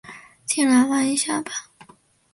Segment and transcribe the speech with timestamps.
[0.45, 1.51] 进来玩一下吧